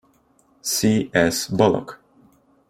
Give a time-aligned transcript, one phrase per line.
[0.63, 1.11] C.
[1.13, 1.47] S.
[1.47, 2.01] Bullock.